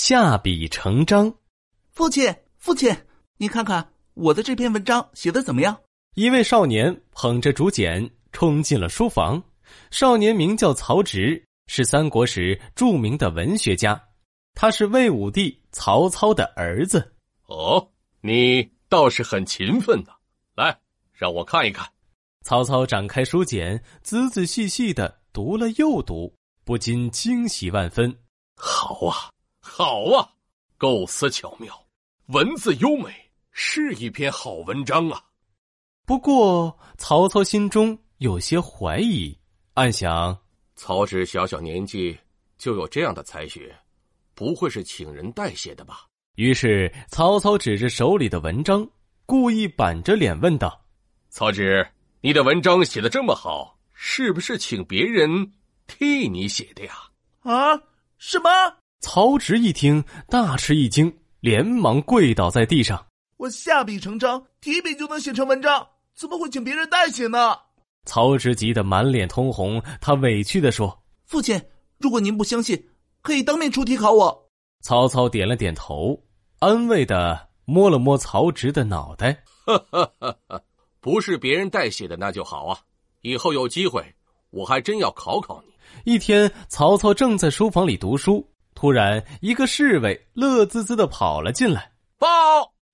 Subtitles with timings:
[0.00, 1.34] 下笔成章。
[1.90, 2.96] 父亲，父亲，
[3.36, 5.76] 你看看我的这篇文章写的怎么样？
[6.14, 9.42] 一位少年捧着竹简冲进了书房。
[9.90, 14.00] 少年名叫曹植，是三国时著名的文学家。
[14.54, 17.16] 他是魏武帝曹操的儿子。
[17.46, 17.90] 哦，
[18.20, 20.12] 你倒是很勤奋呢。
[20.54, 20.78] 来，
[21.12, 21.84] 让我看一看。
[22.44, 26.32] 曹操展开书简，仔仔细细的读了又读，
[26.64, 28.16] 不禁惊喜万分。
[28.54, 29.30] 好啊，
[29.68, 30.32] 好啊，
[30.78, 31.86] 构思巧妙，
[32.28, 33.14] 文字优美，
[33.52, 35.22] 是一篇好文章啊。
[36.06, 39.38] 不过，曹操心中有些怀疑，
[39.74, 40.36] 暗想：
[40.74, 42.18] 曹植小小年纪
[42.56, 43.76] 就有这样的才学，
[44.34, 46.06] 不会是请人代写的吧？
[46.36, 48.88] 于是，曹操指着手里的文章，
[49.26, 50.82] 故意板着脸问道
[51.28, 51.86] ：“曹植。”
[52.20, 55.52] 你的文章写的这么好，是不是请别人
[55.86, 56.94] 替你写的呀？
[57.42, 57.80] 啊，
[58.16, 58.48] 什么？
[59.00, 63.06] 曹植一听，大吃一惊，连忙跪倒在地上。
[63.36, 67.56] 我下笔成章，提笔就能写成文章，怎么会请别人代写呢？
[68.04, 71.60] 曹植急得满脸通红，他委屈的说：“父亲，
[71.98, 72.88] 如果您不相信，
[73.22, 74.50] 可以当面出题考我。”
[74.82, 76.20] 曹操点了点头，
[76.58, 79.44] 安慰的摸了摸曹植的脑袋。
[79.64, 80.60] 哈哈哈哈。
[81.00, 82.80] 不是别人代写的那就好啊！
[83.22, 84.04] 以后有机会，
[84.50, 86.12] 我还真要考考你。
[86.12, 88.44] 一天，曹操正在书房里读书，
[88.78, 92.28] 突然一个侍卫乐滋滋的跑了进来，报：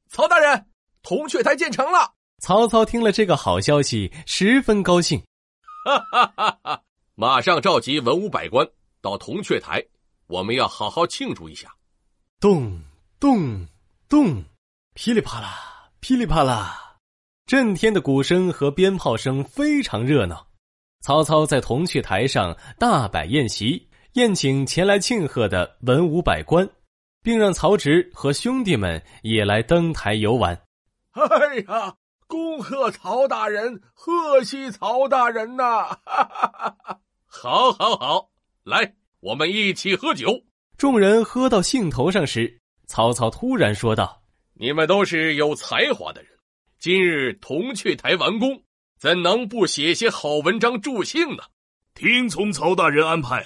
[0.09, 0.65] 曹大人，
[1.03, 2.11] 铜雀台建成了。
[2.39, 5.23] 曹操听了这个好消息，十分高兴，
[5.85, 6.83] 哈哈哈哈！
[7.17, 8.67] 马上召集文武百官
[9.03, 9.85] 到铜雀台，
[10.27, 11.71] 我们要好好庆祝一下。
[12.41, 12.81] 咚
[13.21, 13.67] 咚
[14.09, 14.43] 咚，
[14.95, 16.97] 噼里啪啦，噼里啪啦。
[17.45, 20.47] 震天的鼓声和鞭炮声非常热闹，
[21.03, 26.69] 曹操在铜雀台上大摆宴席，宴请前来庆贺的文武百官，
[27.21, 30.57] 并让曹植和兄弟们也来登台游玩。
[31.11, 31.97] 哎呀，
[32.29, 35.99] 恭贺曹大人，贺喜曹大人呐！
[37.27, 38.31] 好，好，好，
[38.63, 40.45] 来，我们一起喝酒。
[40.79, 44.23] 众人喝到兴头上时，曹操突然说道
[44.55, 46.31] ：“你们都是有才华的人。”
[46.79, 48.63] 今日同去台完工，
[48.97, 51.43] 怎能不写些好文章助兴呢？
[51.95, 53.45] 听从曹大人安排，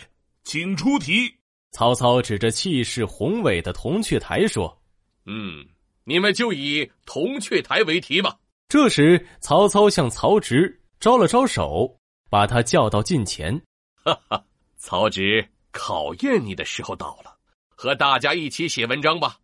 [0.49, 1.31] 请出题。
[1.73, 4.81] 曹操指着气势宏伟的铜雀台说
[5.27, 5.63] ：“嗯，
[6.05, 8.35] 你们就以铜雀台为题吧。”
[8.67, 12.01] 这时，曹操向曹植招了招手，
[12.31, 13.61] 把他叫到近前。
[14.03, 14.43] 哈哈，
[14.79, 17.37] 曹植，考验你的时候到了，
[17.69, 19.37] 和大家一起写文章吧，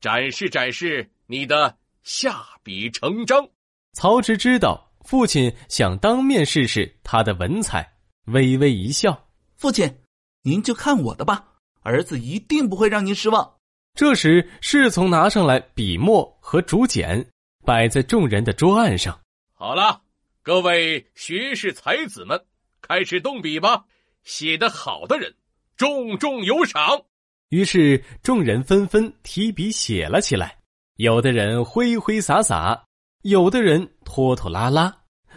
[0.00, 1.78] 展示展示你的。
[2.02, 3.48] 下笔成章，
[3.92, 7.88] 曹植知道父亲想当面试试他的文采，
[8.26, 9.94] 微微一笑：“父亲，
[10.42, 11.44] 您就看我的吧，
[11.82, 13.54] 儿子一定不会让您失望。”
[13.94, 17.28] 这时，侍从拿上来笔墨和竹简，
[17.64, 19.18] 摆在众人的桌案上。
[19.54, 20.00] 好了，
[20.42, 22.40] 各位学士才子们，
[22.80, 23.84] 开始动笔吧。
[24.22, 25.34] 写得好的人，
[25.76, 27.02] 重重有赏。
[27.48, 30.58] 于是，众人纷纷提笔写了起来。
[30.96, 32.84] 有的人挥挥洒洒，
[33.22, 34.94] 有的人拖拖拉拉，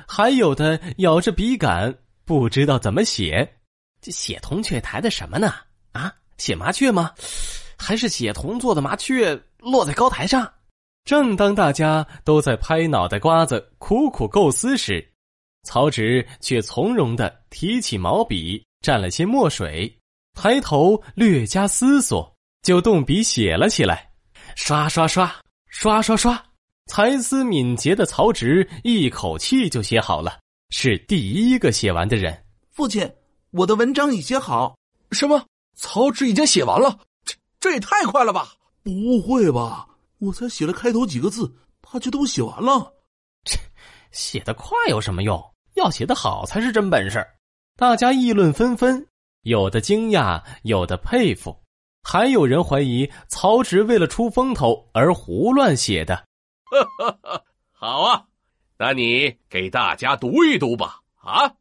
[0.08, 3.58] 还有的咬着笔杆，不知道怎么写。
[4.02, 5.54] 这写铜雀台的什么呢？
[5.92, 7.14] 啊，写麻雀吗？
[7.78, 10.52] 还是写铜做的麻雀落在高台上？
[11.06, 15.08] 正当大家都在拍脑袋瓜子、苦苦构思时，
[15.64, 19.96] 曹植却从容的提起毛笔，蘸了些墨水，
[20.34, 24.12] 抬头略加思索，就动笔写了起来，
[24.56, 25.34] 刷刷刷。
[25.74, 26.44] 刷刷刷！
[26.88, 30.38] 才思敏捷的曹植一口气就写好了，
[30.70, 32.38] 是第一个写完的人。
[32.70, 33.10] 父亲，
[33.52, 34.78] 我的文章已写好。
[35.12, 35.46] 什么？
[35.76, 37.00] 曹植已经写完了？
[37.26, 38.54] 这这也太快了吧！
[38.84, 39.88] 不会吧？
[40.20, 41.52] 我才写了开头几个字，
[41.82, 42.94] 他就都写完了。
[43.44, 43.58] 这
[44.12, 45.54] 写得快有什么用？
[45.76, 47.26] 要写得好才是真本事。
[47.78, 49.08] 大家议论纷纷，
[49.42, 51.58] 有的惊讶，有的佩服。
[52.04, 56.26] 还有人怀疑曹植为了出风头而胡乱写的。
[57.72, 58.26] 好啊，
[58.78, 61.00] 那你给大家读一读吧。
[61.18, 61.54] 啊！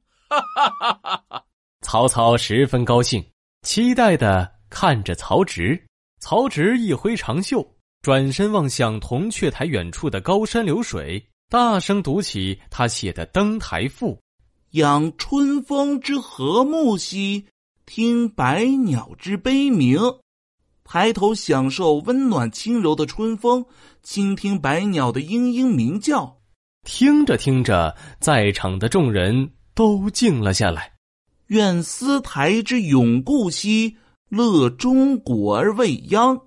[1.91, 3.21] 曹操十分高兴，
[3.63, 5.77] 期待的看着曹植。
[6.21, 7.67] 曹植一挥长袖，
[8.01, 14.13] 转身望向铜雀台远处的高山流水，大声读起他写的《登台赋》
[14.79, 17.47] ：“仰春风之和睦兮，
[17.87, 19.99] 听百鸟之悲鸣。”
[20.87, 23.67] 抬头享受温暖轻柔的春风，
[24.05, 26.39] 倾听百鸟的嘤嘤鸣叫。
[26.85, 30.93] 听着听着，在场的众人都静了下来。
[31.51, 33.97] 愿思台之永固兮，
[34.29, 36.41] 乐中国而未央。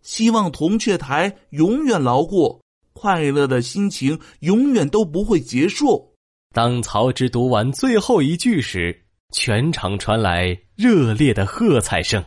[0.00, 2.62] 希望铜雀台永远牢固，
[2.94, 6.14] 快乐的心情永远都不会结束。
[6.54, 12.24] 当曹植读完最后一句时，全场传来热烈的喝彩声。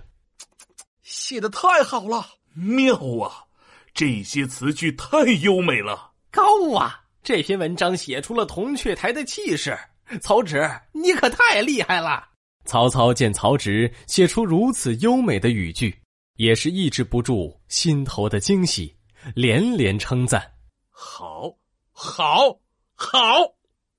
[1.01, 2.23] 写的太好了，
[2.53, 2.93] 妙
[3.23, 3.45] 啊！
[3.91, 6.43] 这些词句太优美了，高
[6.77, 7.05] 啊！
[7.23, 9.75] 这篇文章写出了铜雀台的气势。
[10.17, 12.29] 曹植，你可太厉害了！
[12.65, 16.01] 曹操见曹植写出如此优美的语句，
[16.35, 18.95] 也是抑制不住心头的惊喜，
[19.35, 20.53] 连连称赞
[20.89, 21.55] ：“好，
[21.91, 22.59] 好，
[22.95, 23.55] 好！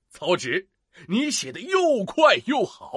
[0.09, 0.69] 曹植，
[1.07, 2.93] 你写的又快又好，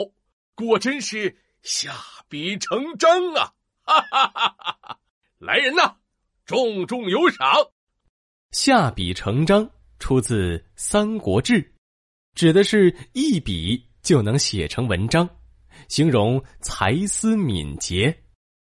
[0.54, 1.94] 果真是下
[2.28, 3.52] 笔成章啊！”
[3.82, 4.98] 哈哈哈哈哈！
[5.38, 5.96] 来人呐，
[6.46, 7.46] 重重有赏！
[8.50, 9.68] 下笔成章
[9.98, 11.62] 出自《三国志》。
[12.34, 15.28] 指的是一笔就能写成文章，
[15.88, 18.16] 形容才思敏捷。